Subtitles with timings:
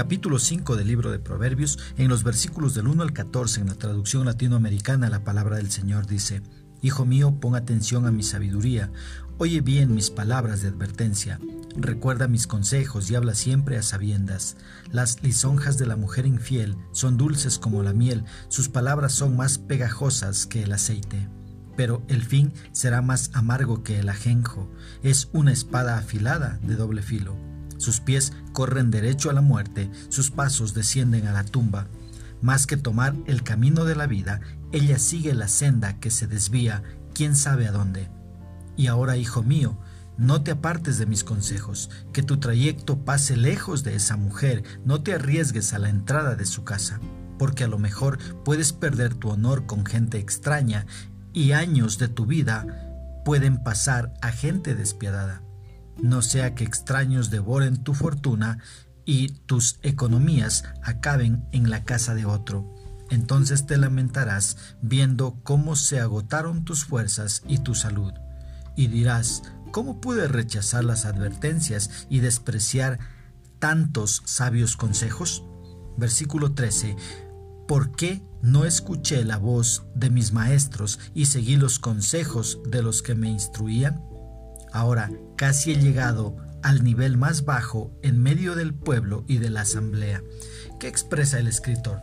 [0.00, 3.74] capítulo 5 del libro de Proverbios, en los versículos del 1 al 14, en la
[3.74, 6.40] traducción latinoamericana, la palabra del Señor dice,
[6.80, 8.90] Hijo mío, pon atención a mi sabiduría,
[9.36, 11.38] oye bien mis palabras de advertencia,
[11.76, 14.56] recuerda mis consejos y habla siempre a sabiendas.
[14.90, 19.58] Las lisonjas de la mujer infiel son dulces como la miel, sus palabras son más
[19.58, 21.28] pegajosas que el aceite.
[21.76, 24.72] Pero el fin será más amargo que el ajenjo,
[25.02, 27.49] es una espada afilada de doble filo.
[27.80, 31.86] Sus pies corren derecho a la muerte, sus pasos descienden a la tumba.
[32.42, 36.82] Más que tomar el camino de la vida, ella sigue la senda que se desvía,
[37.14, 38.10] quién sabe a dónde.
[38.76, 39.78] Y ahora, hijo mío,
[40.18, 45.02] no te apartes de mis consejos, que tu trayecto pase lejos de esa mujer, no
[45.02, 47.00] te arriesgues a la entrada de su casa,
[47.38, 50.84] porque a lo mejor puedes perder tu honor con gente extraña
[51.32, 52.66] y años de tu vida
[53.24, 55.40] pueden pasar a gente despiadada.
[56.02, 58.58] No sea que extraños devoren tu fortuna
[59.04, 62.74] y tus economías acaben en la casa de otro.
[63.10, 68.12] Entonces te lamentarás viendo cómo se agotaron tus fuerzas y tu salud.
[68.76, 69.42] Y dirás,
[69.72, 73.00] ¿cómo pude rechazar las advertencias y despreciar
[73.58, 75.44] tantos sabios consejos?
[75.98, 76.96] Versículo 13.
[77.66, 83.02] ¿Por qué no escuché la voz de mis maestros y seguí los consejos de los
[83.02, 84.02] que me instruían?
[84.72, 89.62] Ahora casi he llegado al nivel más bajo en medio del pueblo y de la
[89.62, 90.22] asamblea.
[90.78, 92.00] ¿Qué expresa el escritor?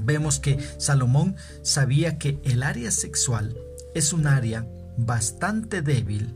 [0.00, 3.56] Vemos que Salomón sabía que el área sexual
[3.94, 6.34] es un área bastante débil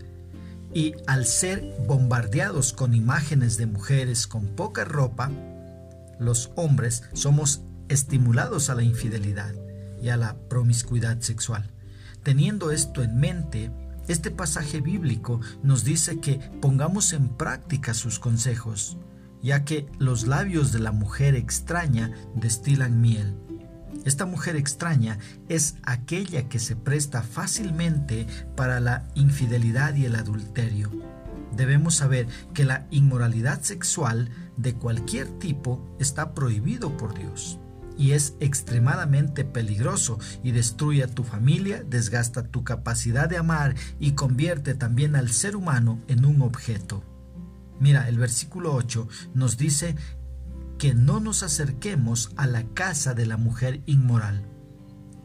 [0.73, 5.31] y al ser bombardeados con imágenes de mujeres con poca ropa,
[6.19, 9.55] los hombres somos estimulados a la infidelidad
[10.03, 11.71] y a la promiscuidad sexual.
[12.23, 13.71] Teniendo esto en mente,
[14.09, 18.99] este pasaje bíblico nos dice que pongamos en práctica sus consejos,
[19.43, 23.37] ya que los labios de la mujer extraña destilan miel.
[24.05, 28.27] Esta mujer extraña es aquella que se presta fácilmente
[28.57, 30.91] para la infidelidad y el adulterio.
[31.57, 37.61] Debemos saber que la inmoralidad sexual de cualquier tipo está prohibido por Dios
[37.97, 44.13] y es extremadamente peligroso y destruye a tu familia, desgasta tu capacidad de amar y
[44.13, 47.03] convierte también al ser humano en un objeto.
[47.81, 49.97] Mira, el versículo 8 nos dice
[50.79, 54.49] que no nos acerquemos a la casa de la mujer inmoral.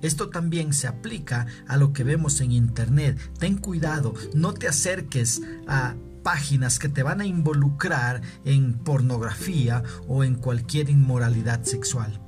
[0.02, 3.20] Esto también se aplica a lo que vemos en Internet.
[3.38, 10.24] Ten cuidado, no te acerques a páginas que te van a involucrar en pornografía o
[10.24, 12.22] en cualquier inmoralidad sexual.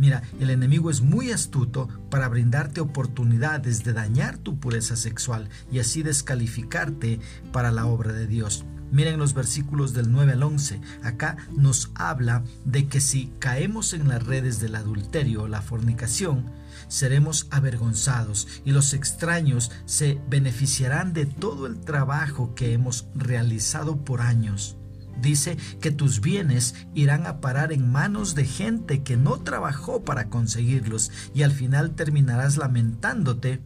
[0.00, 5.78] Mira, el enemigo es muy astuto para brindarte oportunidades de dañar tu pureza sexual y
[5.78, 7.20] así descalificarte
[7.52, 8.64] para la obra de Dios.
[8.90, 10.80] Miren los versículos del 9 al 11.
[11.02, 16.46] Acá nos habla de que si caemos en las redes del adulterio o la fornicación,
[16.88, 24.22] seremos avergonzados y los extraños se beneficiarán de todo el trabajo que hemos realizado por
[24.22, 24.79] años.
[25.20, 30.28] Dice que tus bienes irán a parar en manos de gente que no trabajó para
[30.28, 33.60] conseguirlos y al final terminarás lamentándote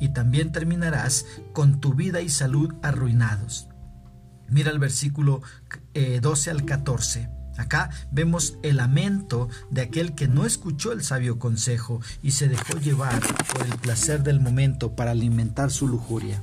[0.00, 3.68] y también terminarás con tu vida y salud arruinados.
[4.48, 5.42] Mira el versículo
[5.94, 7.28] 12 eh, al 14.
[7.58, 12.78] Acá vemos el lamento de aquel que no escuchó el sabio consejo y se dejó
[12.78, 13.20] llevar
[13.52, 16.40] por el placer del momento para alimentar su lujuria.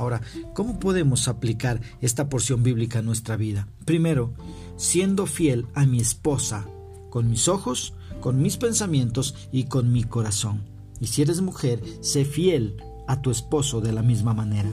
[0.00, 0.22] Ahora,
[0.54, 3.68] ¿cómo podemos aplicar esta porción bíblica a nuestra vida?
[3.84, 4.32] Primero,
[4.78, 6.66] siendo fiel a mi esposa,
[7.10, 10.62] con mis ojos, con mis pensamientos y con mi corazón.
[11.00, 14.70] Y si eres mujer, sé fiel a tu esposo de la misma manera.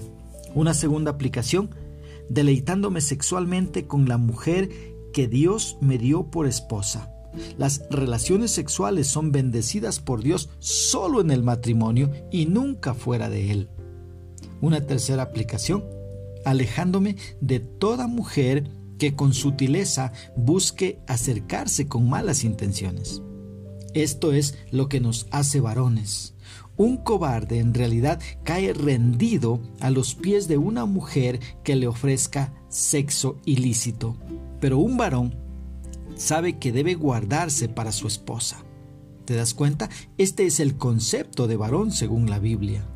[0.55, 1.71] Una segunda aplicación,
[2.29, 4.69] deleitándome sexualmente con la mujer
[5.11, 7.11] que Dios me dio por esposa.
[7.57, 13.51] Las relaciones sexuales son bendecidas por Dios solo en el matrimonio y nunca fuera de
[13.51, 13.69] él.
[14.61, 15.83] Una tercera aplicación,
[16.45, 23.21] alejándome de toda mujer que con sutileza busque acercarse con malas intenciones.
[23.93, 26.35] Esto es lo que nos hace varones.
[26.75, 32.53] Un cobarde en realidad cae rendido a los pies de una mujer que le ofrezca
[32.69, 34.15] sexo ilícito,
[34.59, 35.35] pero un varón
[36.15, 38.63] sabe que debe guardarse para su esposa.
[39.25, 39.89] ¿Te das cuenta?
[40.17, 42.87] Este es el concepto de varón según la Biblia.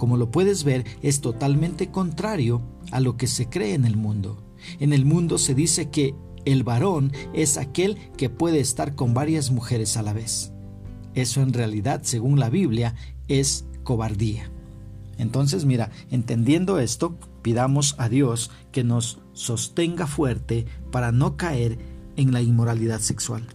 [0.00, 4.42] Como lo puedes ver, es totalmente contrario a lo que se cree en el mundo.
[4.78, 6.14] En el mundo se dice que
[6.46, 10.54] el varón es aquel que puede estar con varias mujeres a la vez.
[11.14, 12.94] Eso en realidad, según la Biblia,
[13.28, 14.50] es cobardía.
[15.18, 21.76] Entonces, mira, entendiendo esto, pidamos a Dios que nos sostenga fuerte para no caer
[22.16, 23.46] en la inmoralidad sexual.